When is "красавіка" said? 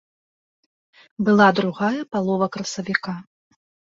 2.55-3.13